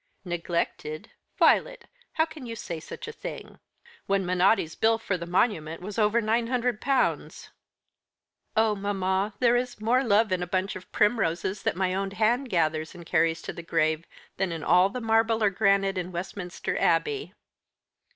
"Neglected, 0.25 1.11
Violet! 1.37 1.85
How 2.13 2.25
can 2.25 2.47
you 2.47 2.55
say 2.55 2.79
such 2.79 3.07
a 3.07 3.11
thing? 3.11 3.59
When 4.07 4.25
Manotti's 4.25 4.73
bill 4.73 4.97
for 4.97 5.15
the 5.15 5.27
monument 5.27 5.79
was 5.79 5.99
over 5.99 6.19
nine 6.19 6.47
hundred 6.47 6.81
pounds." 6.81 7.51
"Oh, 8.57 8.73
mamma, 8.73 9.35
there 9.37 9.55
is 9.55 9.79
more 9.79 10.03
love 10.03 10.31
in 10.31 10.41
a 10.41 10.47
bunch 10.47 10.75
of 10.75 10.91
primroses 10.91 11.61
that 11.61 11.75
my 11.75 11.93
own 11.93 12.09
hand 12.09 12.49
gathers 12.49 12.95
and 12.95 13.05
carries 13.05 13.43
to 13.43 13.53
the 13.53 13.61
grave 13.61 14.05
than 14.37 14.51
in 14.51 14.63
all 14.63 14.89
the 14.89 15.01
marble 15.01 15.43
or 15.43 15.51
granite 15.51 15.99
in 15.99 16.11
Westminster 16.11 16.75
Abbey." 16.79 17.35